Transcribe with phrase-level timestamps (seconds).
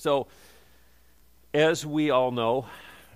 [0.00, 0.28] So,
[1.52, 2.64] as we all know,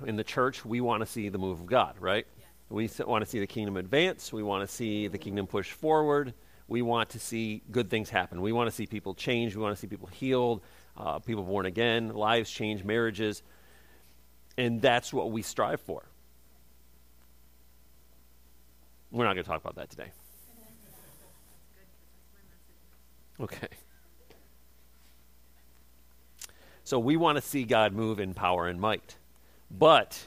[0.05, 2.27] in the church, we want to see the move of God, right?
[2.69, 4.35] We want to see the kingdom advance.
[4.35, 6.35] We want to see the kingdom push forward.
[6.69, 8.43] We want to see good things happen.
[8.43, 9.57] We want to see people change.
[9.57, 10.61] We want to see people healed,
[10.99, 13.43] uh, people born again, lives change, marriages.
[14.59, 16.05] And that's what we strive for.
[19.11, 20.13] We're not going to talk about that today.
[23.41, 23.69] Okay.
[26.95, 29.17] So we want to see God move in power and might.
[29.69, 30.25] But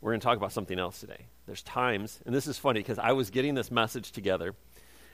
[0.00, 1.26] we're going to talk about something else today.
[1.46, 4.56] There's times, and this is funny because I was getting this message together,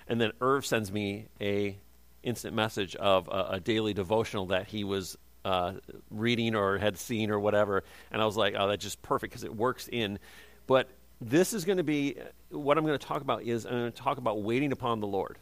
[0.08, 1.76] and then Irv sends me a
[2.22, 5.74] instant message of a, a daily devotional that he was uh,
[6.10, 9.44] reading or had seen or whatever, and I was like, oh, that's just perfect because
[9.44, 10.18] it works in.
[10.66, 10.88] But
[11.20, 12.16] this is going to be
[12.48, 15.06] what I'm going to talk about is I'm going to talk about waiting upon the
[15.06, 15.36] Lord.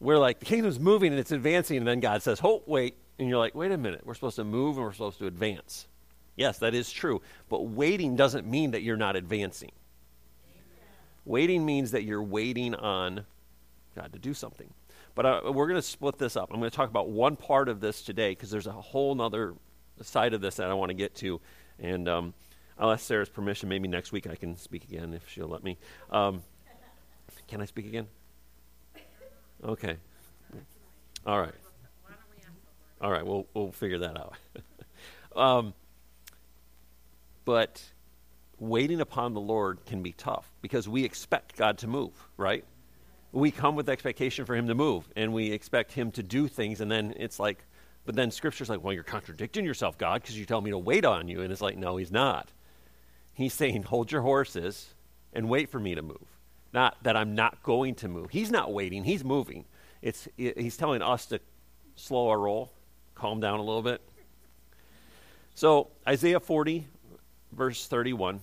[0.00, 3.28] Where like the kingdom's moving and it's advancing, and then God says, "Oh, wait," and
[3.28, 5.86] you're like, "Wait a minute, we're supposed to move and we're supposed to advance."
[6.36, 7.22] Yes, that is true.
[7.48, 9.72] But waiting doesn't mean that you're not advancing.
[11.24, 13.24] Waiting means that you're waiting on
[13.96, 14.72] God to do something.
[15.14, 16.50] But uh, we're going to split this up.
[16.52, 19.54] I'm going to talk about one part of this today because there's a whole other
[20.02, 21.40] side of this that I want to get to.
[21.78, 22.34] And um,
[22.78, 23.68] I'll ask Sarah's permission.
[23.68, 25.78] Maybe next week I can speak again if she'll let me.
[26.10, 26.42] Um,
[27.48, 28.06] can I speak again?
[29.64, 29.96] Okay.
[31.26, 31.54] All right.
[33.00, 33.24] All right.
[33.26, 34.34] We'll we'll figure that out.
[35.36, 35.74] um,
[37.44, 37.82] but
[38.58, 42.64] waiting upon the Lord can be tough because we expect God to move, right?
[43.32, 46.80] We come with expectation for Him to move, and we expect Him to do things,
[46.80, 47.64] and then it's like,
[48.04, 51.04] but then Scripture's like, well, you're contradicting yourself, God, because you tell me to wait
[51.04, 52.50] on you, and it's like, no, He's not.
[53.34, 54.94] He's saying, hold your horses
[55.32, 56.26] and wait for me to move.
[56.72, 58.30] Not that I'm not going to move.
[58.30, 59.66] He's not waiting, He's moving.
[60.02, 61.40] It's, he's telling us to
[61.96, 62.70] slow our roll,
[63.16, 64.00] calm down a little bit.
[65.54, 66.86] So, Isaiah 40,
[67.52, 68.40] verse 31.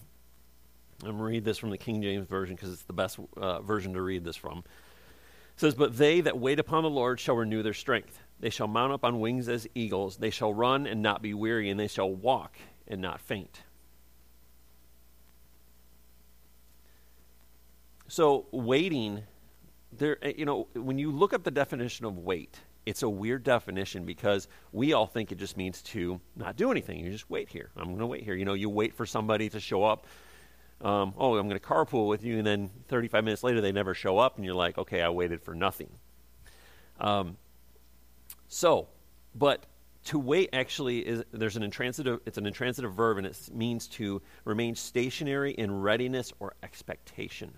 [1.03, 3.61] I'm going to read this from the King James Version because it's the best uh,
[3.61, 4.59] version to read this from.
[4.59, 8.20] It says, But they that wait upon the Lord shall renew their strength.
[8.39, 10.17] They shall mount up on wings as eagles.
[10.17, 13.61] They shall run and not be weary, and they shall walk and not faint.
[18.08, 19.23] So, waiting,
[19.92, 23.44] there, eh, you know, when you look up the definition of wait, it's a weird
[23.44, 26.99] definition because we all think it just means to not do anything.
[26.99, 27.70] You just wait here.
[27.77, 28.36] I'm going to wait here.
[28.36, 30.05] You know, you wait for somebody to show up.
[30.82, 33.93] Um, oh, I'm going to carpool with you, and then 35 minutes later they never
[33.93, 35.89] show up, and you're like, okay, I waited for nothing.
[36.99, 37.38] Um,
[38.48, 38.89] so,
[39.33, 39.66] but
[40.05, 44.22] to wait actually is there's an intransitive it's an intransitive verb and it means to
[44.43, 47.54] remain stationary in readiness or expectation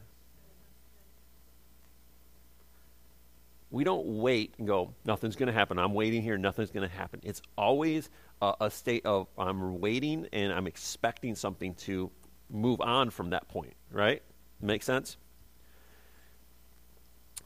[3.72, 5.80] we don't wait and go, nothing's going to happen.
[5.80, 7.20] I'm waiting here, nothing's going to happen.
[7.24, 8.10] It's always
[8.42, 12.12] a, state of I'm waiting and I'm expecting something to
[12.50, 14.22] move on from that point, right?
[14.62, 15.18] Make sense?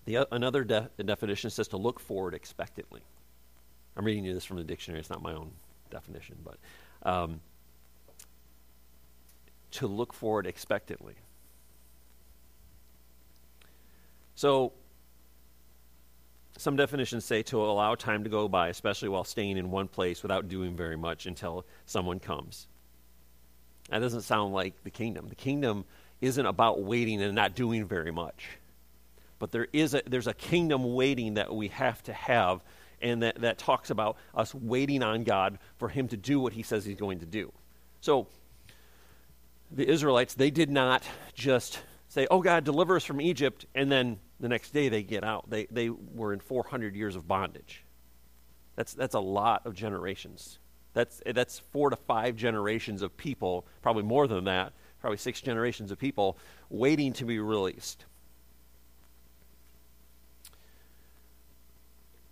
[0.06, 3.02] The, another de- definition says to look forward expectantly.
[3.96, 5.52] I'm reading you this from the dictionary, it's not my own
[5.90, 6.58] definition, but
[7.04, 7.40] um,
[9.72, 11.16] to look forward expectantly.
[14.36, 14.74] So,
[16.60, 20.22] some definitions say to allow time to go by, especially while staying in one place
[20.22, 22.68] without doing very much until someone comes.
[23.90, 25.30] That doesn't sound like the kingdom.
[25.30, 25.86] The kingdom
[26.20, 28.46] isn't about waiting and not doing very much.
[29.40, 32.62] But there is a, there's a kingdom waiting that we have to have,
[33.02, 36.62] and that, that talks about us waiting on God for Him to do what He
[36.62, 37.54] says He's going to do.
[38.02, 38.28] So,
[39.72, 41.04] the Israelites, they did not
[41.34, 45.24] just say, Oh, God, deliver us from Egypt, and then the next day they get
[45.24, 45.50] out.
[45.50, 47.84] They, they were in 400 years of bondage.
[48.76, 50.60] That's, that's a lot of generations.
[50.94, 55.92] That's, that's four to five generations of people, probably more than that, probably six generations
[55.92, 56.38] of people
[56.70, 58.06] waiting to be released.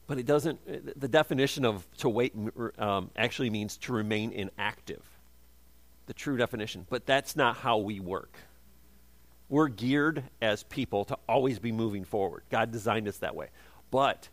[0.07, 2.34] But it doesn't, the definition of to wait
[2.78, 5.04] um, actually means to remain inactive.
[6.06, 6.88] The true definition.
[6.89, 8.38] But that's not how we work.
[9.49, 12.44] We're geared as people to always be moving forward.
[12.49, 13.49] God designed us that way.
[13.91, 14.29] But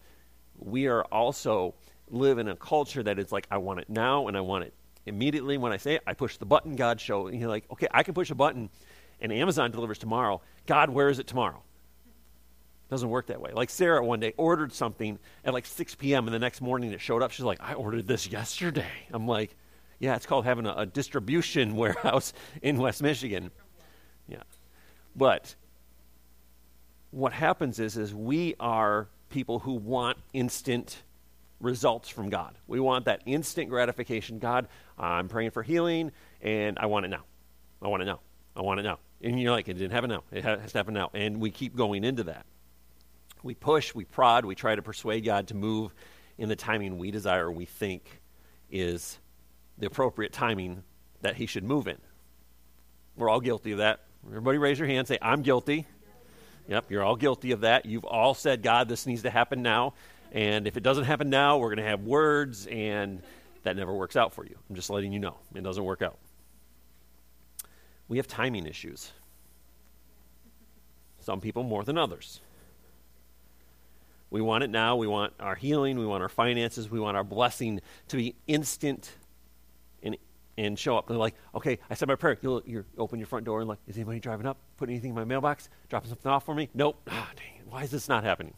[0.58, 1.74] we are also
[2.10, 4.74] live in a culture that is like, I want it now and I want it
[5.06, 5.56] immediately.
[5.56, 7.28] When I say it, I push the button, God show.
[7.28, 8.70] And you're like, okay, I can push a button
[9.20, 10.40] and Amazon delivers tomorrow.
[10.66, 11.62] God, where is it tomorrow?
[12.90, 13.52] Doesn't work that way.
[13.52, 16.26] Like Sarah one day ordered something at like 6 p.m.
[16.26, 17.30] and the next morning it showed up.
[17.30, 18.92] She's like, I ordered this yesterday.
[19.12, 19.56] I'm like,
[19.98, 22.32] yeah, it's called having a, a distribution warehouse
[22.62, 23.50] in West Michigan.
[24.28, 24.42] Yeah.
[25.16, 25.54] But
[27.10, 31.02] what happens is, is we are people who want instant
[31.60, 32.56] results from God.
[32.66, 34.38] We want that instant gratification.
[34.38, 34.68] God,
[34.98, 36.12] I'm praying for healing,
[36.42, 37.24] and I want it now.
[37.80, 38.20] I want it now.
[38.56, 38.98] I want it now.
[39.22, 40.22] And you're like, it didn't happen now.
[40.30, 41.10] It has to happen now.
[41.14, 42.46] And we keep going into that.
[43.42, 45.94] We push, we prod, we try to persuade God to move
[46.38, 48.20] in the timing we desire, we think
[48.70, 49.18] is
[49.78, 50.82] the appropriate timing
[51.20, 51.98] that He should move in.
[53.16, 54.00] We're all guilty of that.
[54.26, 55.86] Everybody raise your hand say, I'm guilty.
[56.68, 57.84] Yep, you're all guilty of that.
[57.86, 59.94] You've all said, God, this needs to happen now.
[60.32, 63.22] And if it doesn't happen now, we're going to have words, and
[63.62, 64.56] that never works out for you.
[64.68, 65.36] I'm just letting you know.
[65.54, 66.18] It doesn't work out.
[68.08, 69.12] We have timing issues.
[71.20, 72.40] Some people more than others.
[74.30, 74.96] We want it now.
[74.96, 75.98] We want our healing.
[75.98, 76.90] We want our finances.
[76.90, 79.12] We want our blessing to be instant
[80.56, 81.08] and, show up.
[81.08, 82.38] They're like, okay, I said my prayer.
[82.42, 84.58] You'll, you open your front door and like, is anybody driving up?
[84.76, 85.68] Put anything in my mailbox?
[85.88, 86.68] Dropping something off for me?
[86.74, 87.00] Nope.
[87.10, 87.66] Ah, dang it.
[87.68, 88.54] Why is this not happening?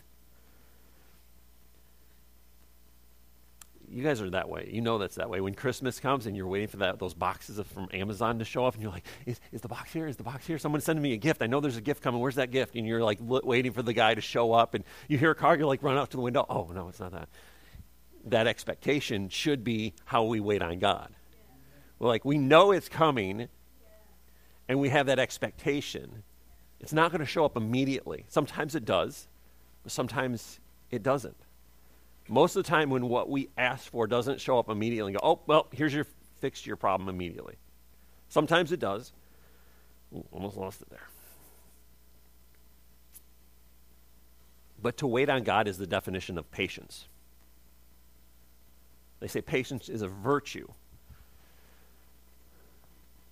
[3.89, 4.69] you guys are that way.
[4.71, 5.41] You know that's that way.
[5.41, 8.67] When Christmas comes and you're waiting for that those boxes of, from Amazon to show
[8.67, 10.07] up, and you're like, is, is the box here?
[10.07, 10.59] Is the box here?
[10.59, 11.43] Someone sending me a gift.
[11.43, 12.21] I know there's a gift coming.
[12.21, 12.75] Where's that gift?
[12.75, 15.57] And you're like waiting for the guy to show up, and you hear a car,
[15.57, 16.45] you're like, run out to the window.
[16.49, 17.29] Oh, no, it's not that.
[18.27, 21.13] That expectation should be how we wait on God.
[21.99, 23.49] Like, we know it's coming,
[24.69, 26.23] and we have that expectation.
[26.81, 28.27] It's not going to show up immediately.
[28.29, 29.29] Sometimes it does,
[29.83, 30.61] but sometimes
[30.91, 31.37] it doesn't.
[32.29, 35.41] Most of the time, when what we ask for doesn't show up immediately, go, oh,
[35.47, 36.07] well, here's your
[36.41, 37.55] fix your problem immediately.
[38.29, 39.13] Sometimes it does.
[40.15, 41.09] Ooh, almost lost it there.
[44.83, 47.07] But to wait on God is the definition of patience.
[49.21, 50.69] They say patience is a virtue.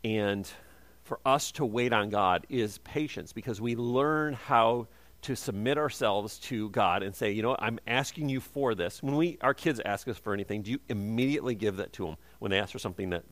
[0.04, 0.48] And
[1.02, 4.86] for us to wait on God is patience because we learn how
[5.22, 9.02] to submit ourselves to God and say, you know, I'm asking you for this.
[9.02, 12.16] When we our kids ask us for anything, do you immediately give that to them
[12.38, 13.24] when they ask for something that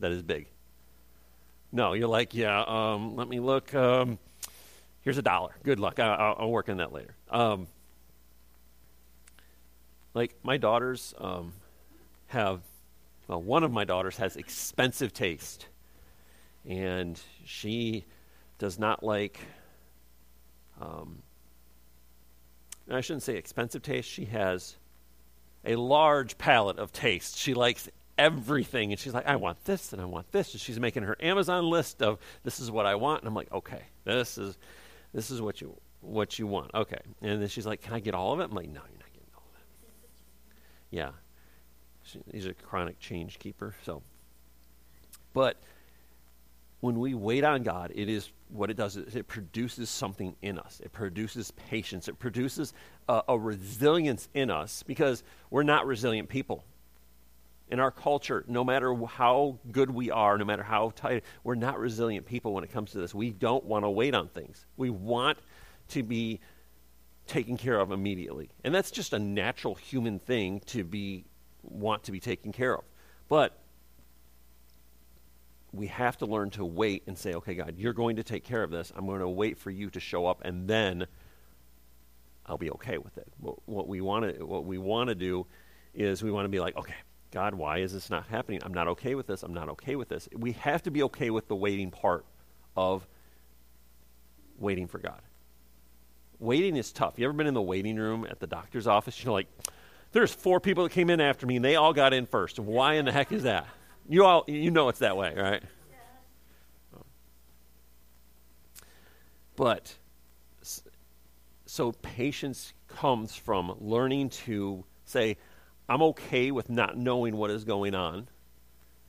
[0.00, 0.48] that is big?
[1.72, 2.64] No, you're like, yeah.
[2.66, 3.72] Um, let me look.
[3.74, 4.18] Um,
[5.02, 5.54] here's a dollar.
[5.62, 6.00] Good luck.
[6.00, 7.14] I, will work on that later.
[7.28, 7.68] Um,
[10.14, 11.52] like my daughters um,
[12.26, 12.60] have,
[13.28, 15.66] well, one of my daughters has expensive taste,
[16.66, 18.04] and she
[18.58, 19.38] does not like
[20.80, 21.22] um,
[22.90, 24.08] I shouldn't say expensive taste.
[24.08, 24.76] She has
[25.64, 27.36] a large palette of taste.
[27.36, 30.52] She likes everything, and she's like, I want this and I want this.
[30.52, 33.52] And she's making her Amazon list of this is what I want, and I'm like,
[33.52, 34.58] okay, this is
[35.12, 36.72] this is what you what you want.
[36.74, 38.44] Okay, and then she's like, can I get all of it?
[38.44, 39.96] I'm like, no, you're not getting all of it.
[40.90, 41.10] Yeah,
[42.02, 43.74] she, he's a chronic change keeper.
[43.84, 44.02] So,
[45.32, 45.62] but
[46.80, 50.58] when we wait on God, it is what it does is it produces something in
[50.58, 50.80] us.
[50.82, 52.08] It produces patience.
[52.08, 52.72] It produces
[53.08, 56.64] a, a resilience in us because we're not resilient people.
[57.68, 61.78] In our culture, no matter how good we are, no matter how tight, we're not
[61.78, 63.14] resilient people when it comes to this.
[63.14, 64.66] We don't want to wait on things.
[64.76, 65.38] We want
[65.88, 66.40] to be
[67.28, 68.50] taken care of immediately.
[68.64, 71.24] And that's just a natural human thing to be
[71.62, 72.84] want to be taken care of.
[73.28, 73.56] But
[75.72, 78.62] we have to learn to wait and say, okay, God, you're going to take care
[78.62, 78.92] of this.
[78.96, 81.06] I'm going to wait for you to show up, and then
[82.46, 83.28] I'll be okay with it.
[83.38, 85.46] What, we want to what we want to do
[85.94, 86.94] is we want to be like, okay,
[87.30, 88.60] God, why is this not happening?
[88.64, 89.42] I'm not okay with this.
[89.42, 90.28] I'm not okay with this.
[90.36, 92.24] We have to be okay with the waiting part
[92.76, 93.06] of
[94.58, 95.20] waiting for God.
[96.40, 97.18] Waiting is tough.
[97.18, 99.22] You ever been in the waiting room at the doctor's office?
[99.22, 99.46] You're like,
[100.12, 102.58] there's four people that came in after me, and they all got in first.
[102.58, 103.66] Why in the heck is that?
[104.08, 105.62] You all, you know it's that way, right?
[109.56, 109.94] But
[111.66, 115.36] so patience comes from learning to say,
[115.88, 118.28] I'm okay with not knowing what is going on.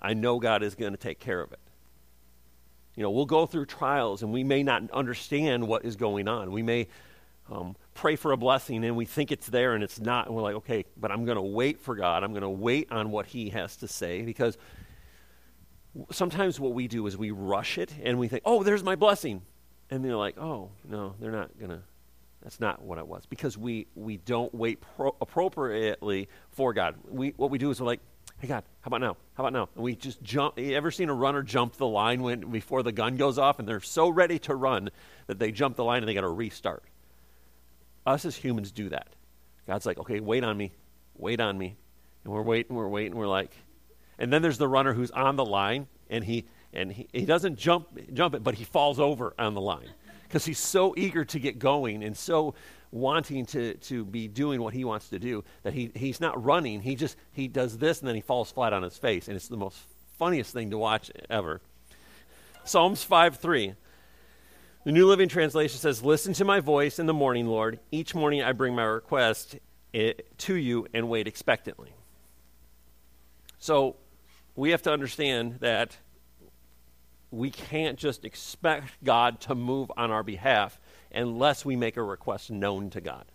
[0.02, 1.60] I know God is going to take care of it.
[2.96, 6.52] You know, we'll go through trials and we may not understand what is going on.
[6.52, 6.88] We may
[7.52, 10.28] um, pray for a blessing and we think it's there and it's not.
[10.28, 12.24] And we're like, okay, but I'm going to wait for God.
[12.24, 14.58] I'm going to wait on what He has to say because
[16.12, 19.42] sometimes what we do is we rush it and we think, oh, there's my blessing.
[19.90, 21.82] And they're like, oh, no, they're not going to.
[22.42, 23.26] That's not what it was.
[23.28, 26.96] Because we, we don't wait pro- appropriately for God.
[27.08, 28.00] We, what we do is we're like,
[28.40, 29.18] hey, God, how about now?
[29.36, 29.70] How about now?
[29.76, 30.58] And we just jump.
[30.58, 33.68] You ever seen a runner jump the line when, before the gun goes off and
[33.68, 34.90] they're so ready to run
[35.28, 36.84] that they jump the line and they got to restart?
[38.06, 39.08] Us as humans do that.
[39.68, 40.72] God's like, okay, wait on me.
[41.16, 41.78] Wait on me.
[42.24, 43.16] And we're waiting, we're waiting.
[43.16, 43.52] We're like,
[44.18, 47.58] and then there's the runner who's on the line, and he and he, he doesn't
[47.58, 49.90] jump jump it, but he falls over on the line
[50.28, 52.54] because he's so eager to get going and so
[52.92, 56.82] wanting to, to be doing what he wants to do, that he, he's not running.
[56.82, 59.28] He just he does this and then he falls flat on his face.
[59.28, 59.78] And it's the most
[60.18, 61.62] funniest thing to watch ever.
[62.64, 63.74] Psalms 5 3.
[64.84, 67.80] The New Living Translation says, Listen to my voice in the morning, Lord.
[67.92, 69.58] Each morning I bring my request
[69.94, 71.94] eh, to you and wait expectantly.
[73.60, 73.98] So
[74.56, 75.98] we have to understand that
[77.30, 80.80] we can't just expect God to move on our behalf
[81.14, 83.26] unless we make a request known to God.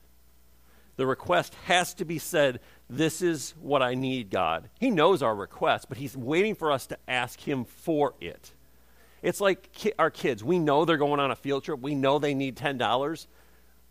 [0.96, 2.58] The request has to be said,
[2.90, 4.68] This is what I need, God.
[4.80, 8.52] He knows our request, but He's waiting for us to ask Him for it.
[9.26, 10.44] It's like ki- our kids.
[10.44, 11.80] We know they're going on a field trip.
[11.80, 13.26] We know they need $10,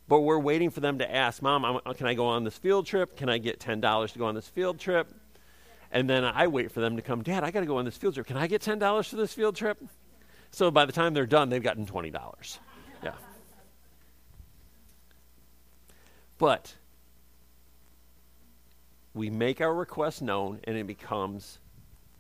[0.08, 2.58] but we're waiting for them to ask, Mom, I'm, uh, can I go on this
[2.58, 3.18] field trip?
[3.18, 5.14] Can I get $10 to go on this field trip?
[5.92, 7.98] And then I wait for them to come, Dad, I got to go on this
[7.98, 8.28] field trip.
[8.28, 9.78] Can I get $10 for this field trip?
[10.52, 12.58] So by the time they're done, they've gotten $20.
[13.04, 13.12] Yeah.
[16.38, 16.74] But
[19.14, 21.60] we make our request known and it becomes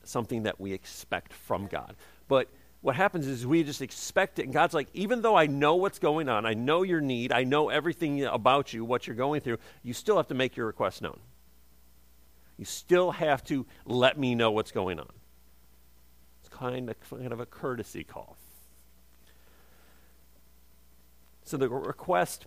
[0.03, 1.95] something that we expect from God.
[2.27, 2.49] But
[2.85, 4.43] what happens is we just expect it.
[4.43, 7.43] And God's like, even though I know what's going on, I know your need, I
[7.43, 11.01] know everything about you, what you're going through, you still have to make your request
[11.01, 11.19] known.
[12.59, 15.09] You still have to let me know what's going on.
[16.41, 18.37] It's kind of, kind of a courtesy call.
[21.43, 22.45] So the request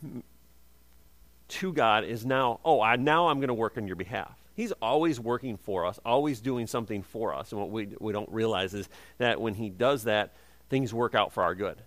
[1.49, 4.33] to God is now, oh, I, now I'm going to work on your behalf.
[4.55, 7.53] He's always working for us, always doing something for us.
[7.53, 8.89] And what we, we don't realize is
[9.19, 10.35] that when He does that,
[10.69, 11.81] things work out for our good.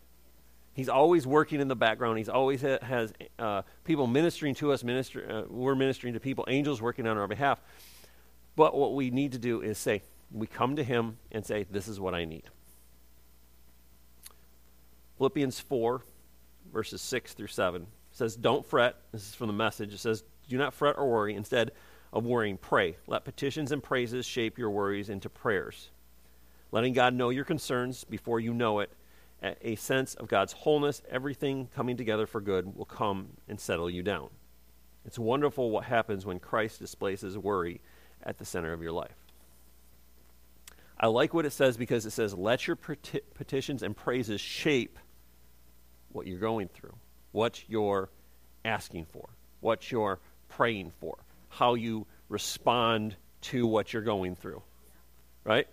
[0.74, 2.18] He's always working in the background.
[2.18, 4.84] He's always ha- has uh, people ministering to us.
[4.84, 7.60] Minister, uh, we're ministering to people, angels working on our behalf.
[8.56, 10.02] But what we need to do is say,
[10.32, 12.44] we come to Him and say, This is what I need.
[15.18, 16.02] Philippians 4,
[16.72, 17.86] verses 6 through 7
[18.22, 18.98] says, Don't fret.
[19.12, 19.94] This is from the message.
[19.94, 21.34] It says, Do not fret or worry.
[21.34, 21.72] Instead,
[22.14, 22.98] of worrying, pray.
[23.08, 25.90] Let petitions and praises shape your worries into prayers.
[26.72, 28.92] Letting God know your concerns before you know it,
[29.62, 34.04] a sense of God's wholeness, everything coming together for good, will come and settle you
[34.04, 34.30] down.
[35.06, 37.82] It's wonderful what happens when Christ displaces worry
[38.24, 39.16] at the center of your life.
[41.00, 45.00] I like what it says because it says, let your petitions and praises shape
[46.12, 46.94] what you're going through,
[47.32, 48.10] what you're
[48.66, 50.20] asking for, what you're
[50.50, 51.18] praying for
[51.52, 54.64] how you respond to what you're going through.
[55.44, 55.68] Right?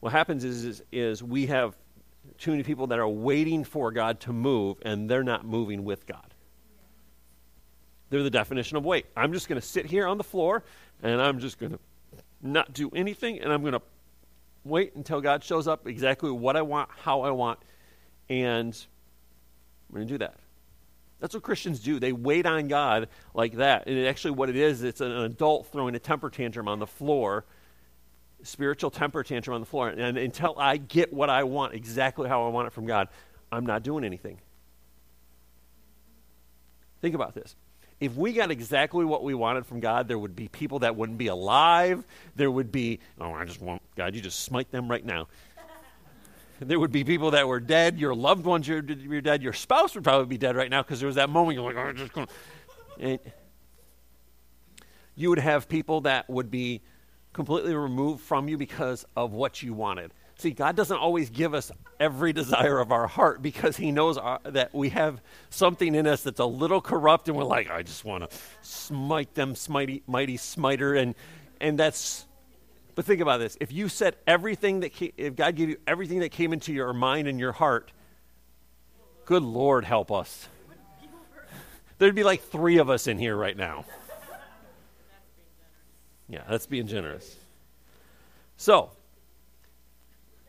[0.00, 1.76] What happens is, is, is we have
[2.38, 6.06] too many people that are waiting for God to move and they're not moving with
[6.06, 6.34] God.
[8.10, 9.06] They're the definition of wait.
[9.16, 10.62] I'm just going to sit here on the floor
[11.02, 11.78] and I'm just going to
[12.42, 13.82] not do anything and I'm going to
[14.64, 17.60] wait until God shows up exactly what I want, how I want,
[18.28, 18.76] and
[19.90, 20.36] I'm going to do that.
[21.18, 21.98] That's what Christians do.
[21.98, 23.86] They wait on God like that.
[23.86, 27.44] And actually, what it is, it's an adult throwing a temper tantrum on the floor,
[28.42, 29.88] spiritual temper tantrum on the floor.
[29.88, 33.08] And until I get what I want, exactly how I want it from God,
[33.52, 34.38] I'm not doing anything.
[37.02, 37.56] Think about this.
[37.98, 41.18] If we got exactly what we wanted from God, there would be people that wouldn't
[41.18, 42.02] be alive.
[42.34, 45.28] There would be, oh, I just want, God, you just smite them right now.
[46.60, 47.98] There would be people that were dead.
[47.98, 49.42] Your loved ones are you're dead.
[49.42, 51.76] Your spouse would probably be dead right now because there was that moment you're like,
[51.76, 52.28] oh, I'm just going
[52.98, 53.18] to.
[55.16, 56.82] You would have people that would be
[57.32, 60.12] completely removed from you because of what you wanted.
[60.36, 64.40] See, God doesn't always give us every desire of our heart because He knows our,
[64.44, 68.04] that we have something in us that's a little corrupt, and we're like, I just
[68.04, 71.14] want to smite them, smitey, mighty smiter, and
[71.60, 72.26] and that's
[73.00, 73.56] but think about this.
[73.62, 76.92] If you said everything that, came, if God gave you everything that came into your
[76.92, 77.92] mind and your heart,
[79.24, 80.50] good Lord help us.
[81.96, 83.86] There'd be like three of us in here right now.
[86.28, 87.36] Yeah, that's being generous.
[88.58, 88.90] So,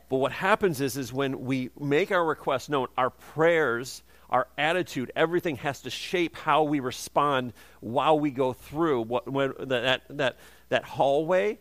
[0.10, 5.10] but what happens is, is when we make our request known, our prayers, our attitude,
[5.16, 9.24] everything has to shape how we respond while we go through what,
[9.70, 10.36] that, that,
[10.68, 11.58] that hallway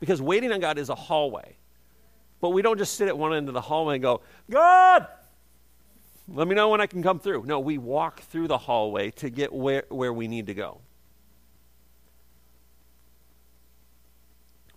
[0.00, 1.56] because waiting on God is a hallway.
[2.40, 5.06] But we don't just sit at one end of the hallway and go, God,
[6.28, 7.44] let me know when I can come through.
[7.46, 10.80] No, we walk through the hallway to get where, where we need to go.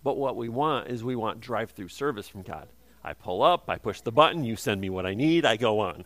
[0.02, 2.68] But what we want is we want drive through service from God.
[3.04, 5.80] I pull up, I push the button, you send me what I need, I go
[5.80, 6.04] on.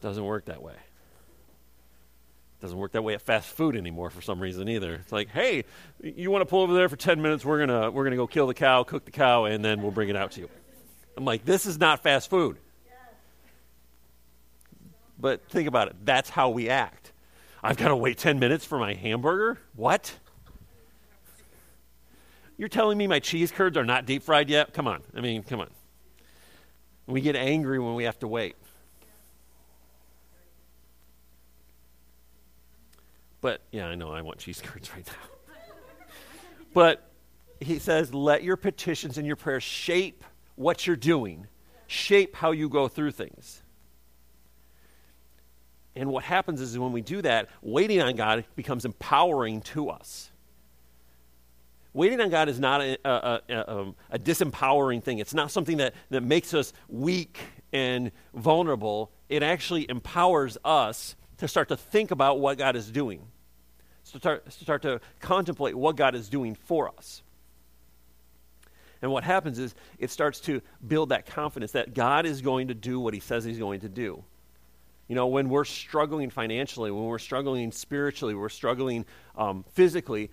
[0.00, 0.74] Doesn't work that way.
[2.60, 4.94] Doesn't work that way at fast food anymore for some reason either.
[4.94, 5.64] It's like, hey,
[6.02, 7.44] you want to pull over there for 10 minutes?
[7.44, 9.90] We're going to we're gonna go kill the cow, cook the cow, and then we'll
[9.90, 10.48] bring it out to you.
[11.16, 12.56] I'm like, this is not fast food.
[15.18, 15.96] But think about it.
[16.04, 17.12] That's how we act.
[17.62, 19.58] I've got to wait 10 minutes for my hamburger?
[19.74, 20.14] What?
[22.58, 24.72] You're telling me my cheese curds are not deep fried yet?
[24.72, 25.02] Come on.
[25.14, 25.68] I mean, come on.
[27.06, 28.56] We get angry when we have to wait.
[33.46, 36.04] But yeah, I know I want cheese curds right now.
[36.74, 37.08] but
[37.60, 40.24] he says, let your petitions and your prayers shape
[40.56, 41.46] what you're doing,
[41.86, 43.62] shape how you go through things.
[45.94, 50.32] And what happens is when we do that, waiting on God becomes empowering to us.
[51.92, 55.20] Waiting on God is not a, a, a, um, a, disempowering thing.
[55.20, 57.38] It's not something that, that makes us weak
[57.72, 59.12] and vulnerable.
[59.28, 63.20] It actually empowers us to start to think about what God is doing,
[64.18, 67.22] start, to start to contemplate what God is doing for us.
[69.02, 72.74] And what happens is it starts to build that confidence that God is going to
[72.74, 74.24] do what he says he's going to do.
[75.08, 79.04] You know, when we're struggling financially, when we're struggling spiritually, we're struggling
[79.36, 80.30] um, physically,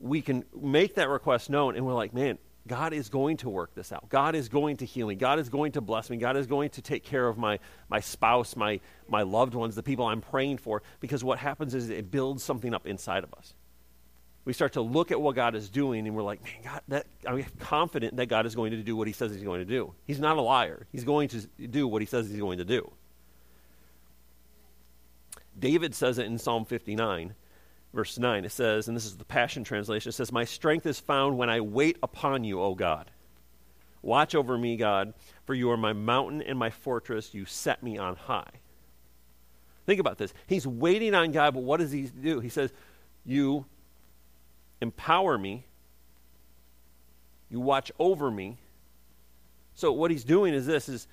[0.00, 3.74] we can make that request known and we're like, man, God is going to work
[3.74, 4.08] this out.
[4.08, 5.16] God is going to heal me.
[5.16, 6.16] God is going to bless me.
[6.16, 9.82] God is going to take care of my, my spouse, my, my loved ones, the
[9.82, 10.82] people I'm praying for.
[11.00, 13.54] Because what happens is it builds something up inside of us.
[14.44, 17.06] We start to look at what God is doing and we're like, man, God, that,
[17.26, 19.94] I'm confident that God is going to do what he says he's going to do.
[20.04, 20.86] He's not a liar.
[20.92, 22.92] He's going to do what he says he's going to do.
[25.58, 27.34] David says it in Psalm 59
[27.92, 28.44] verse 9.
[28.44, 31.50] It says, and this is the Passion Translation, it says, My strength is found when
[31.50, 33.10] I wait upon you, O God.
[34.02, 37.34] Watch over me, God, for you are my mountain and my fortress.
[37.34, 38.50] You set me on high.
[39.86, 40.34] Think about this.
[40.46, 42.40] He's waiting on God, but what does he do?
[42.40, 42.72] He says,
[43.24, 43.64] You
[44.80, 45.64] empower me,
[47.48, 48.58] you watch over me.
[49.74, 51.06] So what he's doing is this is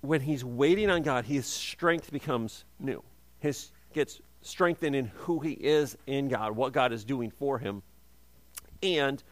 [0.00, 3.02] when he's waiting on God, his strength becomes new
[3.40, 7.82] his gets strengthened in who he is in God, what God is doing for him,
[8.82, 9.22] and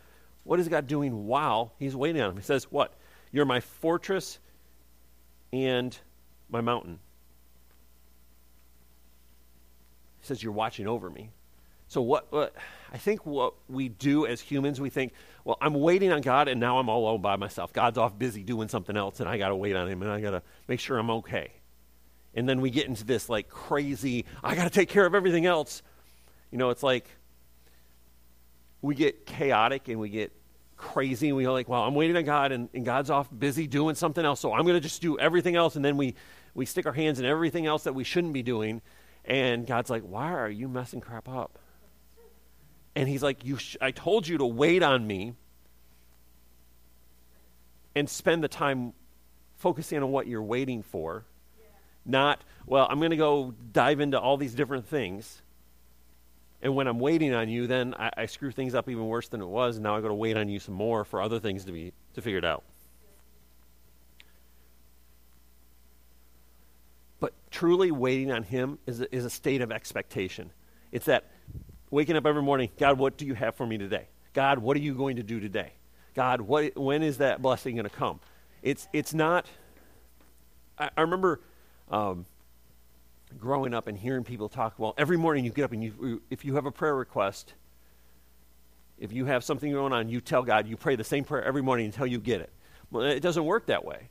[0.45, 2.37] what is God doing while he's waiting on him.
[2.37, 2.95] He says, What?
[3.31, 4.39] You're my fortress
[5.53, 5.97] and
[6.49, 6.99] my mountain.
[10.21, 11.31] He says, You're watching over me.
[11.89, 12.55] So, what, what,
[12.93, 16.61] I think what we do as humans, we think, well, I'm waiting on God and
[16.61, 17.73] now I'm all alone by myself.
[17.73, 20.21] God's off busy doing something else and I got to wait on him and I
[20.21, 21.53] got to make sure I'm okay
[22.39, 25.45] and then we get into this like crazy, I got to take care of everything
[25.45, 25.83] else.
[26.53, 27.11] You know, it's like
[28.81, 30.33] we get chaotic and we get
[30.77, 33.67] crazy and we go like, well, I'm waiting on God and, and God's off busy
[33.67, 35.75] doing something else, so I'm going to just do everything else.
[35.75, 36.15] And then we,
[36.55, 38.83] we stick our hands in everything else that we shouldn't be doing.
[39.25, 41.59] And God's like, why are you messing crap up?
[42.95, 45.35] And he's like, you sh- I told you to wait on me
[47.97, 48.93] and spend the time
[49.57, 51.25] focusing on what you're waiting for
[52.09, 55.43] not, well, I'm going to go dive into all these different things.
[56.61, 59.41] And when I'm waiting on you, then I, I screw things up even worse than
[59.41, 61.65] it was, and now I got to wait on you some more for other things
[61.67, 62.65] to be to figure it out.
[67.21, 70.51] But truly waiting on Him is a, is a state of expectation.
[70.91, 71.31] It's that
[71.91, 74.09] waking up every morning, God, what do you have for me today?
[74.33, 75.73] God, what are you going to do today?
[76.15, 78.19] God, what, when is that blessing going to come?
[78.63, 79.47] It's, it's not.
[80.77, 81.41] I, I remember
[81.91, 82.27] um,
[83.39, 86.45] growing up and hearing people talk, well, every morning you get up and you, if
[86.45, 87.55] you have a prayer request,
[88.99, 91.63] if you have something going on, you tell God, you pray the same prayer every
[91.63, 92.51] morning until you get it.
[92.91, 94.09] Well, it doesn't work that way.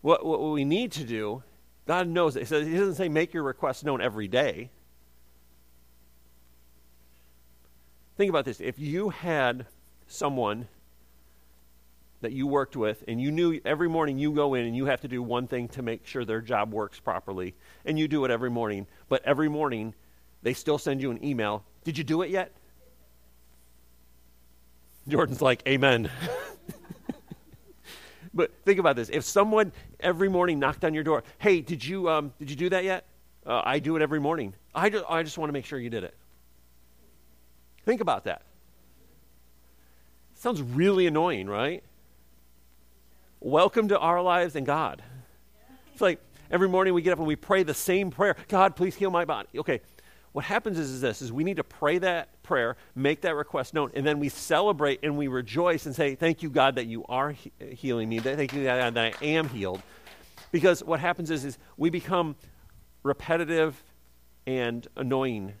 [0.00, 1.42] What, what we need to do,
[1.86, 2.48] God knows it.
[2.48, 4.70] He, doesn't say make your request known every day.
[8.16, 8.60] Think about this.
[8.60, 9.66] If you had
[10.06, 10.68] someone
[12.20, 15.02] that you worked with, and you knew every morning you go in and you have
[15.02, 18.30] to do one thing to make sure their job works properly, and you do it
[18.30, 19.94] every morning, but every morning
[20.42, 22.52] they still send you an email Did you do it yet?
[25.06, 26.10] Jordan's like, Amen.
[28.34, 29.10] but think about this.
[29.10, 32.70] If someone every morning knocked on your door, Hey, did you, um, did you do
[32.70, 33.06] that yet?
[33.46, 34.54] Uh, I do it every morning.
[34.74, 36.16] I, do, I just want to make sure you did it.
[37.84, 38.42] Think about that.
[40.36, 41.82] Sounds really annoying, right?
[43.44, 45.02] Welcome to our lives and God.
[45.92, 46.18] It's like
[46.50, 48.36] every morning we get up and we pray the same prayer.
[48.48, 49.50] God, please heal my body.
[49.58, 49.82] Okay,
[50.32, 53.74] what happens is, is this is we need to pray that prayer make that request
[53.74, 57.04] known and then we celebrate and we rejoice and say thank you god that you
[57.08, 58.18] are he- healing me.
[58.18, 59.82] Thank you god that i am healed.
[60.50, 62.36] Because what happens is, is we become
[63.02, 63.80] repetitive
[64.46, 65.52] and annoying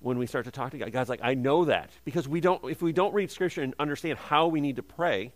[0.00, 0.90] when we start to talk to god.
[0.92, 1.90] God's like i know that.
[2.04, 5.32] Because we don't if we don't read scripture and understand how we need to pray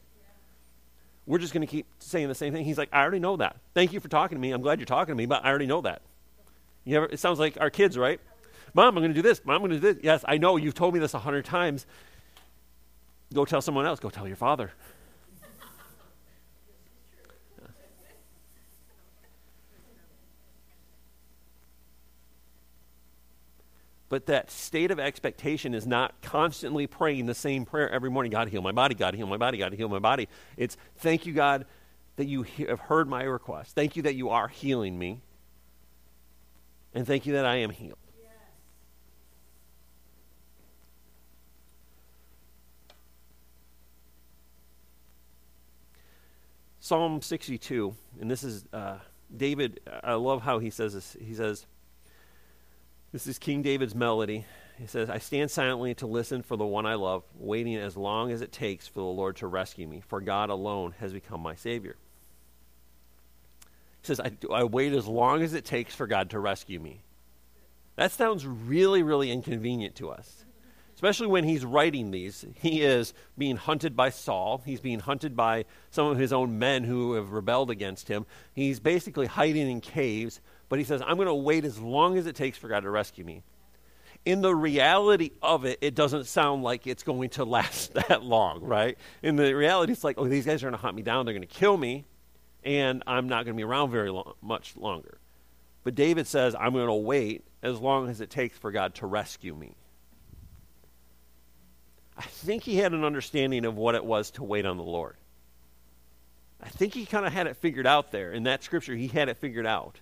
[1.26, 2.64] we're just going to keep saying the same thing.
[2.64, 3.56] He's like, I already know that.
[3.74, 4.52] Thank you for talking to me.
[4.52, 6.02] I'm glad you're talking to me, but I already know that.
[6.84, 8.20] You ever, it sounds like our kids, right?
[8.74, 9.42] Mom, I'm going to do this.
[9.44, 10.04] Mom, I'm going to do this.
[10.04, 10.56] Yes, I know.
[10.56, 11.87] You've told me this a hundred times.
[13.32, 14.00] Go tell someone else.
[14.00, 14.72] Go tell your father.
[24.14, 28.46] But that state of expectation is not constantly praying the same prayer every morning God,
[28.46, 30.29] heal my body, God, heal my body, God, heal my body.
[30.57, 31.66] It's thank you, God,
[32.14, 33.74] that you he- have heard my request.
[33.74, 35.20] Thank you that you are healing me.
[36.94, 37.98] And thank you that I am healed.
[46.79, 48.98] Psalm 62, and this is uh,
[49.37, 49.81] David.
[50.05, 51.16] I love how he says this.
[51.20, 51.66] He says,
[53.14, 54.44] this is King David's melody.
[54.77, 58.33] He says, I stand silently to listen for the one I love, waiting as long
[58.33, 61.55] as it takes for the Lord to rescue me, for God alone has become my
[61.55, 61.94] Savior.
[64.03, 67.03] He says, I, I wait as long as it takes for God to rescue me.
[67.94, 70.44] That sounds really, really inconvenient to us,
[70.96, 72.44] especially when he's writing these.
[72.57, 76.83] He is being hunted by Saul, he's being hunted by some of his own men
[76.83, 78.27] who have rebelled against him.
[78.55, 82.27] He's basically hiding in caves but he says, I'm going to wait as long as
[82.27, 83.42] it takes for God to rescue me.
[84.24, 88.62] In the reality of it, it doesn't sound like it's going to last that long,
[88.62, 88.96] right?
[89.22, 91.27] In the reality, it's like, oh, these guys are going to hunt me down.
[91.27, 92.05] They're going to kill me,
[92.64, 95.18] and I'm not going to be around very long, much longer.
[95.83, 99.07] But David says, I'm going to wait as long as it takes for God to
[99.07, 99.77] rescue me.
[102.16, 105.16] I think he had an understanding of what it was to wait on the Lord.
[106.62, 108.33] I think he kind of had it figured out there.
[108.33, 110.00] In that scripture, he had it figured out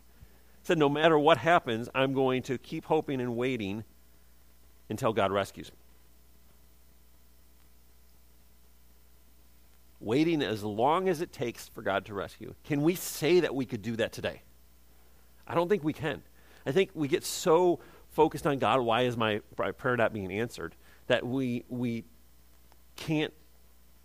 [0.62, 3.84] said, No matter what happens, I'm going to keep hoping and waiting
[4.88, 5.76] until God rescues me.
[10.00, 12.54] Waiting as long as it takes for God to rescue.
[12.64, 14.42] Can we say that we could do that today?
[15.46, 16.22] I don't think we can.
[16.66, 20.74] I think we get so focused on God, why is my prayer not being answered,
[21.06, 22.04] that we, we
[22.96, 23.32] can't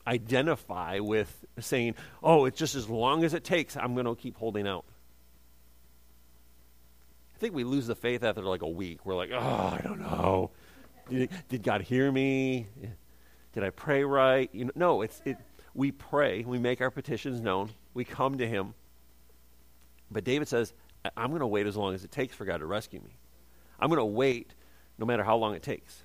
[0.05, 4.37] identify with saying, oh, it's just as long as it takes, I'm going to keep
[4.37, 4.85] holding out.
[7.37, 9.05] I think we lose the faith after like a week.
[9.05, 10.49] We're like, oh, I don't know.
[11.07, 12.65] Did, did God hear me?
[13.53, 14.49] Did I pray right?
[14.51, 15.37] You know, no, it's it.
[15.75, 16.43] We pray.
[16.43, 17.69] We make our petitions known.
[17.93, 18.73] We come to Him.
[20.09, 20.73] But David says,
[21.15, 23.19] I'm going to wait as long as it takes for God to rescue me.
[23.79, 24.55] I'm going to wait
[24.97, 26.01] no matter how long it takes.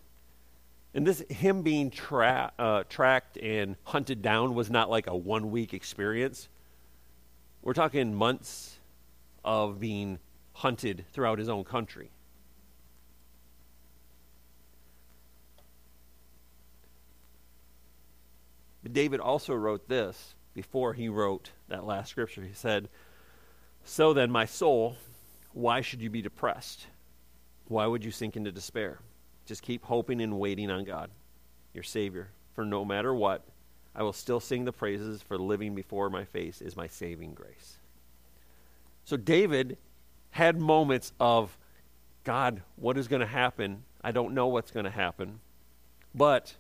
[0.92, 5.50] And this, him being tra- uh, tracked and hunted down was not like a one
[5.50, 6.50] week experience.
[7.62, 8.76] We're talking months
[9.42, 10.18] of being
[10.54, 12.10] hunted throughout his own country.
[18.82, 22.42] But David also wrote this before he wrote that last scripture.
[22.42, 22.88] He said,
[23.84, 24.96] So then, my soul,
[25.52, 26.86] why should you be depressed?
[27.68, 28.98] Why would you sink into despair?
[29.46, 31.10] Just keep hoping and waiting on God,
[31.72, 32.30] your Savior.
[32.54, 33.44] For no matter what,
[33.94, 37.76] I will still sing the praises, for living before my face is my saving grace.
[39.04, 39.78] So David
[40.32, 41.56] had moments of,
[42.24, 43.84] God, what is going to happen?
[44.02, 45.40] I don't know what's going to happen.
[46.14, 46.54] But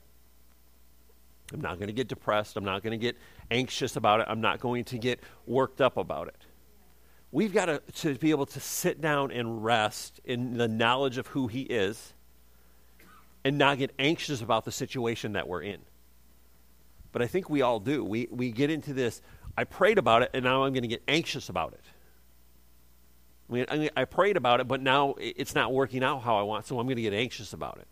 [1.52, 2.56] I'm not going to get depressed.
[2.56, 3.16] I'm not going to get
[3.50, 4.26] anxious about it.
[4.28, 6.46] I'm not going to get worked up about it.
[7.30, 11.26] We've got to, to be able to sit down and rest in the knowledge of
[11.28, 12.12] who He is
[13.44, 15.80] and not get anxious about the situation that we're in.
[17.10, 18.04] But I think we all do.
[18.04, 19.20] We, we get into this,
[19.56, 21.84] I prayed about it, and now I'm going to get anxious about it.
[23.52, 26.38] I mean, I, mean, I prayed about it, but now it's not working out how
[26.38, 27.86] I want, so I'm going to get anxious about it.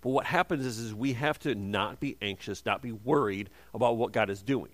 [0.00, 3.96] But what happens is, is we have to not be anxious, not be worried about
[3.96, 4.72] what God is doing.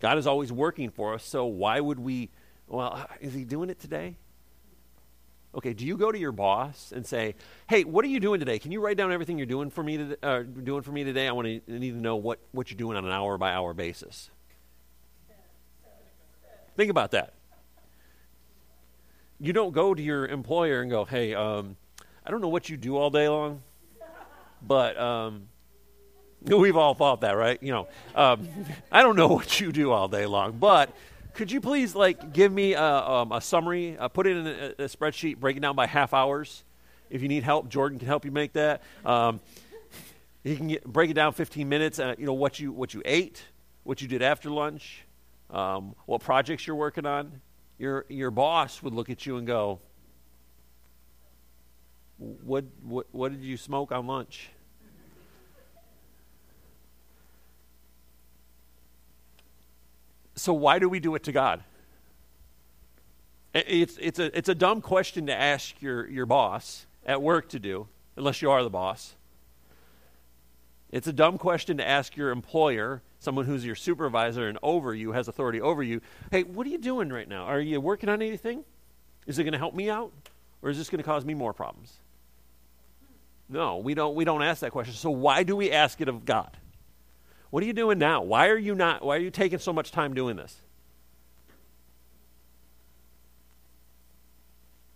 [0.00, 2.30] God is always working for us, so why would we,
[2.66, 4.16] well, is he doing it today?
[5.56, 7.34] Okay, do you go to your boss and say,
[7.66, 8.58] "Hey, what are you doing today?
[8.58, 11.26] Can you write down everything you're doing for me to, uh, doing for me today?
[11.26, 13.72] I want to need to know what what you're doing on an hour by hour
[13.72, 14.30] basis."
[16.76, 17.32] Think about that.
[19.40, 21.76] You don't go to your employer and go, "Hey, um,
[22.26, 23.62] I don't know what you do all day long,
[24.60, 25.48] but um,
[26.42, 27.62] we've all thought that, right?
[27.62, 28.46] You know, um,
[28.92, 30.90] I don't know what you do all day long, but."
[31.36, 34.84] Could you please like give me a, um, a summary, uh, put it in a,
[34.84, 36.64] a, spreadsheet, break it down by half hours.
[37.10, 38.82] If you need help, Jordan can help you make that.
[39.04, 39.40] Um,
[40.42, 41.98] he can get, break it down 15 minutes.
[41.98, 43.44] Uh, you know what you what you ate,
[43.84, 45.04] what you did after lunch,
[45.50, 47.40] um, what projects you're working on.
[47.78, 49.80] Your your boss would look at you and go,
[52.16, 54.48] "What what what did you smoke on lunch?"
[60.36, 61.64] So why do we do it to God?
[63.54, 67.58] It's, it's, a, it's a dumb question to ask your, your boss at work to
[67.58, 69.14] do, unless you are the boss.
[70.90, 75.12] It's a dumb question to ask your employer, someone who's your supervisor and over you,
[75.12, 76.02] has authority over you.
[76.30, 77.44] Hey, what are you doing right now?
[77.44, 78.62] Are you working on anything?
[79.26, 80.12] Is it going to help me out?
[80.62, 81.94] Or is this going to cause me more problems?
[83.48, 84.94] No, we don't, we don't ask that question.
[84.94, 86.56] So why do we ask it of God?
[87.50, 88.22] What are you doing now?
[88.22, 90.60] Why are you not, why are you taking so much time doing this?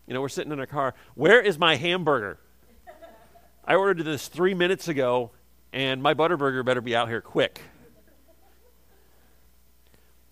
[0.07, 0.95] You know, we're sitting in a car.
[1.15, 2.41] Where is my hamburger?
[3.65, 5.31] I ordered this three minutes ago,
[5.73, 7.61] and my Butterburger better be out here quick.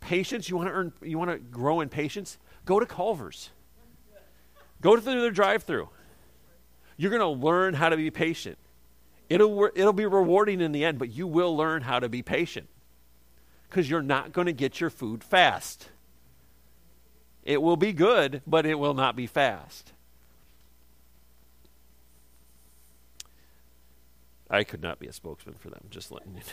[0.00, 2.38] Patience, you want to earn, you want to grow in patience?
[2.64, 3.50] Go to Culver's.
[4.81, 5.88] Go to their drive-through.
[6.96, 8.59] You're going to learn how to be patient.
[9.29, 12.69] It'll, it'll be rewarding in the end, but you will learn how to be patient
[13.69, 15.88] because you're not going to get your food fast.
[17.45, 19.93] It will be good, but it will not be fast.
[24.51, 26.43] I could not be a spokesman for them, just letting you know.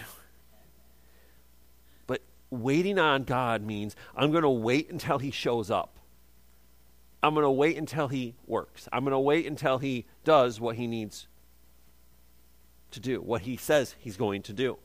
[2.07, 5.97] But waiting on God means I'm going to wait until He shows up.
[7.23, 8.89] I'm going to wait until He works.
[8.91, 11.27] I'm going to wait until He does what He needs
[12.95, 14.77] to do, what He says He's going to do.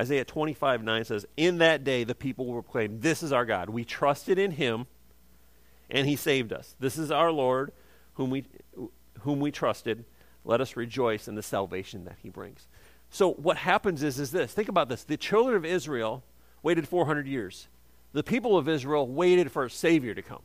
[0.00, 3.68] Isaiah 25 9 says, In that day the people will proclaim, This is our God.
[3.68, 4.86] We trusted in him,
[5.90, 6.74] and he saved us.
[6.80, 7.72] This is our Lord,
[8.14, 8.44] whom we,
[9.20, 10.04] whom we trusted.
[10.44, 12.66] Let us rejoice in the salvation that he brings.
[13.10, 14.54] So what happens is, is this.
[14.54, 15.04] Think about this.
[15.04, 16.22] The children of Israel
[16.62, 17.68] waited 400 years.
[18.12, 20.42] The people of Israel waited for a Savior to come.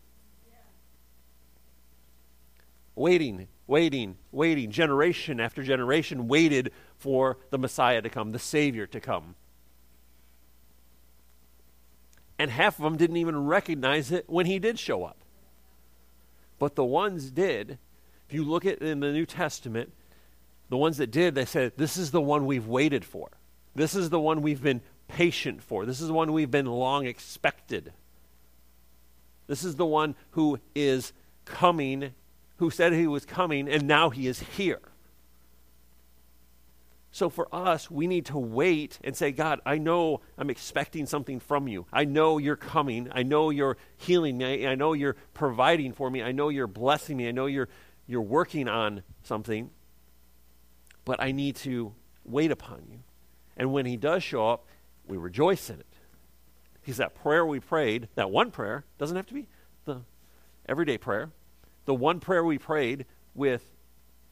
[2.96, 4.72] Waiting, waiting, waiting.
[4.72, 9.36] Generation after generation waited for the Messiah to come, the Savior to come
[12.38, 15.18] and half of them didn't even recognize it when he did show up.
[16.60, 17.78] But the ones did.
[18.28, 19.94] If you look at in the New Testament,
[20.70, 23.30] the ones that did, they said, This is the one we've waited for.
[23.76, 25.86] This is the one we've been patient for.
[25.86, 27.94] This is the one we've been long expected.
[29.48, 31.14] This is the one who is
[31.46, 32.14] coming,
[32.58, 34.82] who said he was coming, and now he is here.
[37.16, 41.40] So for us, we need to wait and say, God, I know I'm expecting something
[41.40, 41.86] from you.
[41.94, 43.08] I know you're coming.
[43.10, 44.68] I know you're healing me.
[44.68, 46.22] I know you're providing for me.
[46.22, 47.30] I know you're blessing me.
[47.30, 47.70] I know you're,
[48.06, 49.70] you're working on something.
[51.06, 51.94] But I need to
[52.26, 53.00] wait upon you.
[53.56, 54.66] And when he does show up,
[55.08, 55.86] we rejoice in it.
[56.82, 59.48] Because that prayer we prayed, that one prayer, doesn't have to be
[59.86, 60.02] the
[60.68, 61.32] everyday prayer.
[61.86, 63.64] The one prayer we prayed with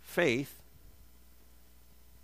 [0.01, 0.61] faith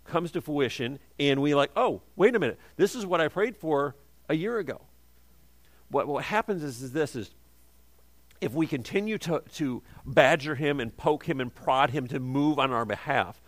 [0.04, 3.56] comes to fruition and we like, oh, wait a minute, this is what I prayed
[3.56, 3.94] for
[4.28, 4.80] a year ago.
[5.88, 7.30] What, what happens is, is this is
[8.40, 12.58] if we continue to, to badger him and poke him and prod him to move
[12.58, 13.40] on our behalf,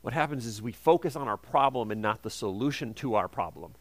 [0.00, 3.74] what happens is we focus on our problem and not the solution to our problem.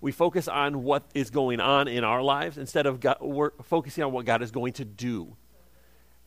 [0.00, 3.16] We focus on what is going on in our lives instead of God,
[3.64, 5.36] focusing on what God is going to do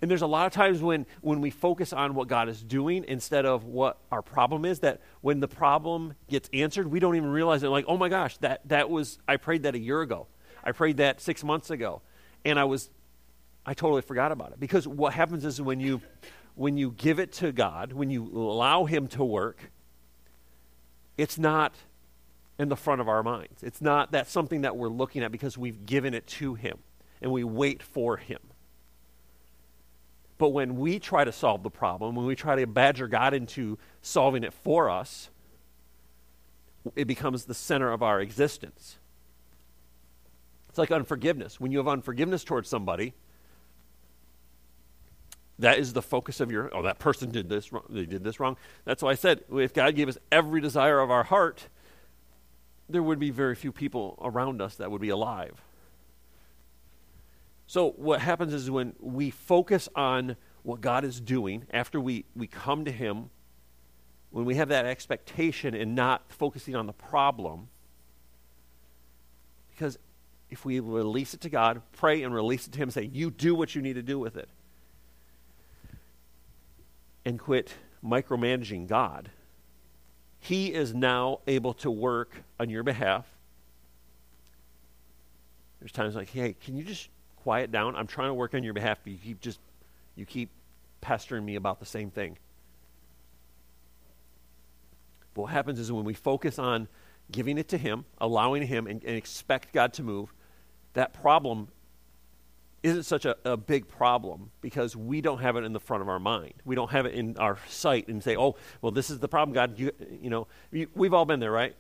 [0.02, 3.06] and there's a lot of times when, when we focus on what God is doing
[3.08, 7.30] instead of what our problem is, that when the problem gets answered, we don't even
[7.30, 7.70] realize it.
[7.70, 10.26] Like, oh my gosh, that, that was, I prayed that a year ago.
[10.64, 12.02] I prayed that six months ago.
[12.44, 12.90] And I was,
[13.64, 14.60] I totally forgot about it.
[14.60, 16.02] Because what happens is when you,
[16.56, 19.72] when you give it to God, when you allow Him to work,
[21.16, 21.76] it's not
[22.58, 23.62] in the front of our minds.
[23.62, 26.80] It's not that something that we're looking at because we've given it to Him
[27.22, 28.40] and we wait for Him.
[30.42, 33.78] But when we try to solve the problem, when we try to badger God into
[34.02, 35.30] solving it for us,
[36.96, 38.98] it becomes the center of our existence.
[40.68, 41.60] It's like unforgiveness.
[41.60, 43.14] When you have unforgiveness towards somebody,
[45.60, 48.40] that is the focus of your oh that person did this wrong they did this
[48.40, 51.68] wrong that's why i said if god gave us every desire of our heart
[52.90, 55.62] there would be very few people around us that would be alive
[57.72, 62.46] so, what happens is when we focus on what God is doing, after we, we
[62.46, 63.30] come to Him,
[64.30, 67.70] when we have that expectation and not focusing on the problem,
[69.70, 69.98] because
[70.50, 73.56] if we release it to God, pray and release it to Him, say, You do
[73.56, 74.50] what you need to do with it,
[77.24, 79.30] and quit micromanaging God,
[80.42, 83.26] He is now able to work on your behalf.
[85.80, 87.08] There's times like, Hey, can you just
[87.44, 87.96] quiet down.
[87.96, 89.60] I'm trying to work on your behalf, but you keep just
[90.16, 90.50] you keep
[91.02, 92.38] pestering me about the same thing.
[95.34, 96.88] But what happens is when we focus on
[97.32, 100.34] giving it to Him, allowing Him, and, and expect God to move,
[100.94, 101.70] that problem
[102.84, 106.10] isn't such a, a, big problem because we don't have it in the front of
[106.10, 106.54] our mind.
[106.66, 109.54] We don't have it in our sight and say, oh, well, this is the problem,
[109.54, 109.78] God.
[109.78, 111.76] You, you know, we've all been there, right?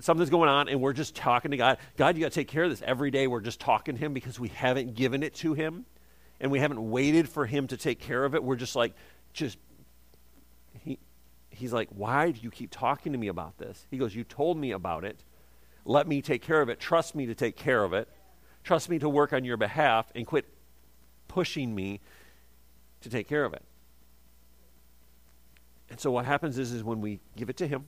[0.00, 1.78] Something's going on and we're just talking to God.
[1.96, 2.82] God, you got to take care of this.
[2.82, 5.84] Every day we're just talking to Him because we haven't given it to Him
[6.40, 8.42] and we haven't waited for Him to take care of it.
[8.42, 8.94] We're just like,
[9.32, 9.58] just,
[10.80, 10.98] he,
[11.50, 13.86] He's like, why do you keep talking to me about this?
[13.90, 15.22] He goes, you told me about it.
[15.84, 16.80] Let me take care of it.
[16.80, 18.08] Trust me to take care of it
[18.64, 20.46] Trust me to work on your behalf and quit
[21.28, 22.00] pushing me
[23.02, 23.62] to take care of it.
[25.90, 27.86] And so what happens is, is when we give it to him,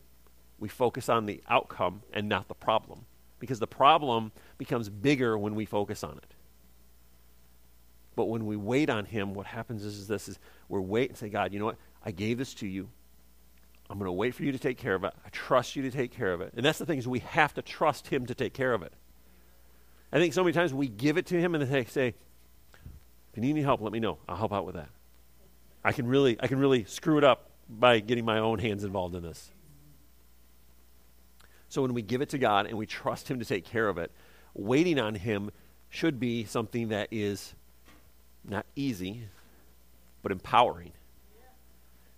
[0.59, 3.05] we focus on the outcome and not the problem.
[3.39, 6.35] Because the problem becomes bigger when we focus on it.
[8.15, 10.39] But when we wait on him, what happens is, is this is
[10.69, 11.77] we're wait and say, God, you know what?
[12.03, 12.89] I gave this to you.
[13.89, 15.13] I'm going to wait for you to take care of it.
[15.25, 16.55] I trust you to take care of it.
[16.57, 18.93] And that's the thing is we have to trust him to take care of it.
[20.13, 23.43] I think so many times we give it to him and they say, if you
[23.43, 24.19] need any help, let me know.
[24.29, 24.89] I'll help out with that.
[25.85, 29.15] I can really, I can really screw it up by getting my own hands involved
[29.15, 29.51] in this.
[31.69, 33.99] So when we give it to God and we trust Him to take care of
[33.99, 34.11] it,
[34.55, 35.51] waiting on Him
[35.89, 37.55] should be something that is
[38.45, 39.25] not easy,
[40.23, 40.93] but empowering.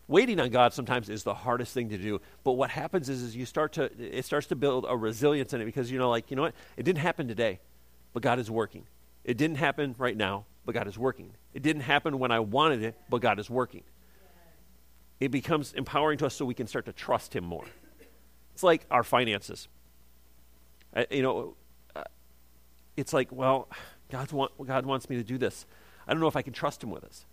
[0.07, 3.37] Waiting on God sometimes is the hardest thing to do, but what happens is, is
[3.37, 6.31] you start to it starts to build a resilience in it because you know, like
[6.31, 7.61] you know what, it didn't happen today
[8.13, 8.85] but God is working.
[9.25, 11.33] It didn't happen right now, but God is working.
[11.55, 13.83] It didn't happen when I wanted it, but God is working.
[15.21, 17.65] It becomes empowering to us so we can start to trust Him more.
[18.59, 19.69] It's like our finances.
[20.93, 21.55] I, you know,
[21.95, 22.03] uh,
[22.97, 23.69] it's like, well,
[24.11, 25.65] God's God wants me to do this.
[26.09, 27.25] I don't know if I can trust Him with this.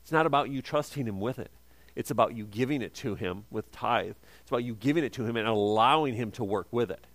[0.00, 1.50] It's not about you trusting Him with it.
[1.94, 4.14] It's about you giving it to Him with tithe.
[4.40, 7.06] It's about you giving it to Him and allowing Him to work with it.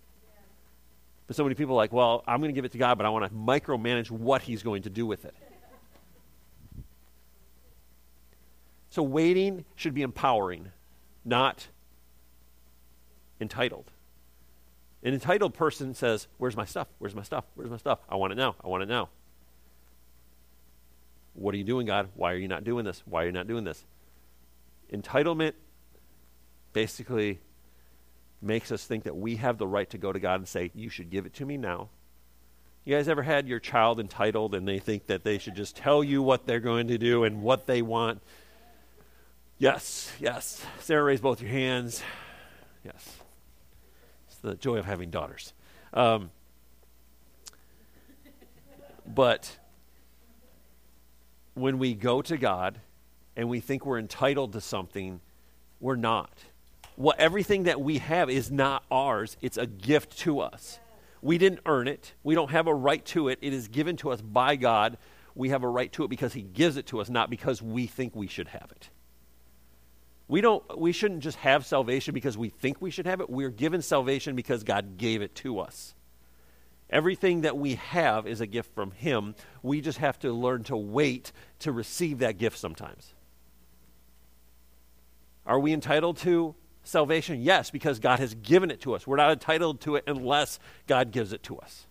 [1.26, 3.06] But so many people are like, well, I'm going to give it to God, but
[3.06, 5.34] I want to micromanage what He's going to do with it.
[8.90, 10.68] So waiting should be empowering,
[11.24, 11.66] not
[13.44, 13.92] entitled.
[15.04, 16.88] An entitled person says, Where's my stuff?
[16.98, 17.44] Where's my stuff?
[17.54, 18.00] Where's my stuff?
[18.08, 18.56] I want it now.
[18.64, 19.10] I want it now.
[21.34, 22.08] What are you doing, God?
[22.14, 23.02] Why are you not doing this?
[23.04, 23.84] Why are you not doing this?
[24.92, 25.52] Entitlement
[26.72, 27.40] basically
[28.40, 30.88] makes us think that we have the right to go to God and say, You
[30.88, 31.90] should give it to me now.
[32.84, 36.02] You guys ever had your child entitled and they think that they should just tell
[36.02, 38.20] you what they're going to do and what they want?
[39.58, 40.64] Yes, yes.
[40.80, 42.02] Sarah, raise both your hands.
[42.84, 43.23] Yes.
[44.44, 45.52] The joy of having daughters.
[45.92, 46.30] Um,
[49.06, 49.58] but
[51.54, 52.80] when we go to God
[53.36, 55.20] and we think we're entitled to something,
[55.80, 56.30] we're not
[56.96, 60.78] what everything that we have is not ours, it's a gift to us.
[61.22, 62.12] We didn't earn it.
[62.22, 63.38] We don't have a right to it.
[63.40, 64.98] It is given to us by God.
[65.34, 67.86] We have a right to it because he gives it to us, not because we
[67.86, 68.90] think we should have it.
[70.26, 73.28] We don't we shouldn't just have salvation because we think we should have it.
[73.28, 75.94] We're given salvation because God gave it to us.
[76.90, 79.34] Everything that we have is a gift from him.
[79.62, 83.14] We just have to learn to wait to receive that gift sometimes.
[85.46, 87.42] Are we entitled to salvation?
[87.42, 89.06] Yes, because God has given it to us.
[89.06, 91.86] We're not entitled to it unless God gives it to us.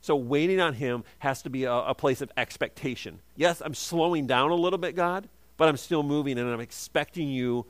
[0.00, 3.20] So waiting on Him has to be a, a, place of expectation.
[3.36, 7.28] Yes, I'm slowing down a little bit, God, but I'm still moving and I'm expecting
[7.28, 7.66] you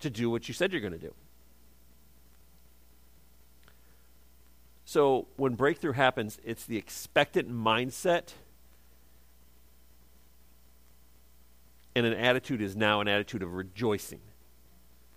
[0.00, 1.14] to do what you said you're going to do.
[4.84, 8.32] So when breakthrough happens, it's the expectant mindset
[11.94, 14.20] and an attitude is now an attitude of rejoicing.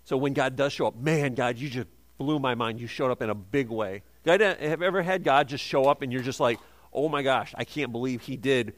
[0.04, 2.82] So when God does show up, man, God, you just blew my mind.
[2.82, 4.04] You showed up in a big way.
[4.26, 6.60] Have you ever had God just show up and you're just like,
[6.92, 8.74] oh my gosh, I can't believe he did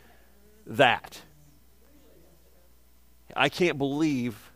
[0.67, 1.21] that?
[3.35, 4.51] I can't believe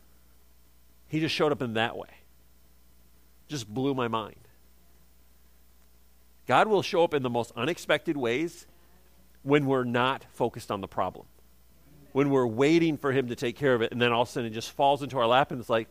[1.07, 2.09] he just showed up in that way.
[3.47, 4.36] Just blew my mind.
[6.47, 8.67] God will show up in the most unexpected ways
[9.43, 11.25] when we're not focused on the problem
[12.17, 14.32] when we're waiting for Him to take care of it, and then all of a
[14.32, 15.88] sudden it just falls into our lap, and it's like,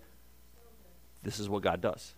[1.22, 2.14] this is what God does.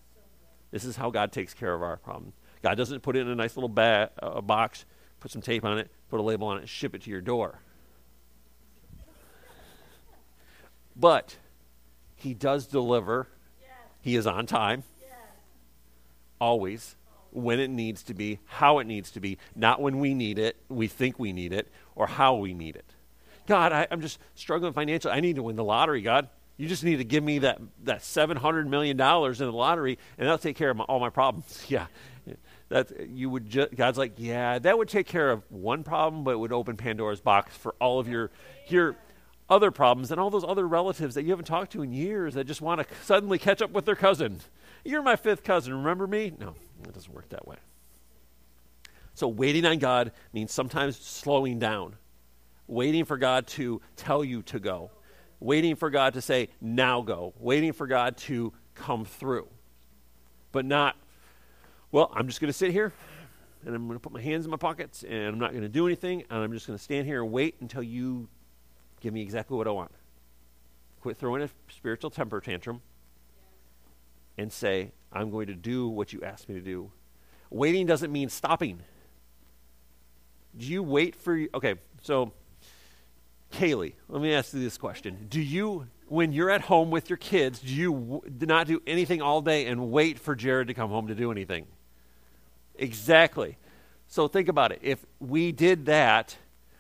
[0.70, 2.32] This is how God takes care of our problem.
[2.62, 4.86] God doesn't put it in a nice little ba- uh, box,
[5.20, 7.20] put some tape on it, put a label on it, and ship it to your
[7.20, 7.60] door.
[10.99, 11.36] But
[12.16, 13.28] He does deliver.
[14.01, 14.84] He is on time.
[16.40, 16.96] Always.
[17.30, 20.57] When it needs to be, how it needs to be, not when we need it,
[20.68, 22.94] we think we need it, or how we need it.
[23.46, 25.12] God, I, am just struggling financially.
[25.12, 26.28] I need to win the lottery, God.
[26.59, 30.38] You just need to give me that, that $700 million in the lottery, and that'll
[30.38, 31.64] take care of my, all my problems.
[31.68, 31.86] yeah.
[32.68, 36.38] That you would God's like, yeah, that would take care of one problem, but it
[36.38, 38.30] would open Pandora's box for all of your,
[38.66, 38.96] your
[39.49, 42.46] other problems and all those other relatives that you haven't talked to in years that
[42.46, 44.40] just want to suddenly catch up with their cousin.
[44.84, 45.74] You're my fifth cousin.
[45.74, 46.32] Remember me?
[46.38, 47.57] No, it doesn't work that way.
[49.14, 51.96] So, waiting on God means sometimes slowing down,
[52.68, 54.92] waiting for God to tell you to go,
[55.40, 59.49] waiting for God to say, now go, waiting for God to come through,
[60.53, 60.94] but not,
[61.90, 62.92] well, I'm just going to sit here
[63.66, 65.68] and I'm going to put my hands in my pockets and I'm not going to
[65.68, 68.28] do anything and I'm just going to stand here and wait until you
[69.01, 69.90] give me exactly what I want.
[71.01, 72.82] Quit throwing a spiritual temper tantrum
[74.36, 76.90] and say, I'm going to do what you asked me to do.
[77.51, 78.80] Waiting doesn't mean stopping.
[80.57, 82.32] Do you wait for, okay, so
[83.53, 85.26] Kaylee, let me ask you this question.
[85.28, 88.82] Do you, when you're at home with your kids, do you w- do not do
[88.86, 91.66] anything all day and wait for Jared to come home to do anything?
[92.74, 93.57] Exactly.
[94.07, 94.80] So think about it.
[94.82, 96.36] If we did that,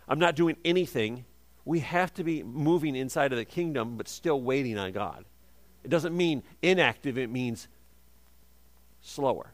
[0.08, 1.24] I'm not doing anything,
[1.68, 5.26] we have to be moving inside of the kingdom, but still waiting on God.
[5.84, 7.68] It doesn't mean inactive, it means
[9.02, 9.52] slower.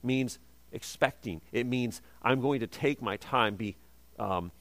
[0.00, 0.38] It means
[0.70, 1.40] expecting.
[1.50, 3.76] It means I'm going to take my time, be
[4.16, 4.52] um,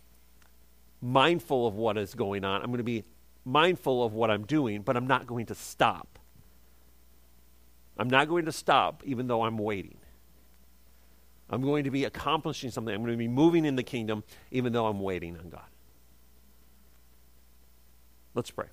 [1.00, 2.64] mindful of what is going on.
[2.64, 3.04] I'm going to be
[3.46, 6.18] mindful of what I'm doing, but I'm not going to stop.
[8.00, 10.00] I'm not going to stop even though I'm waiting.
[11.52, 12.96] I'm going to be accomplishing something.
[12.96, 15.70] I'm going to be moving in the kingdom even though I'm waiting on God.
[18.34, 18.68] Let's pray.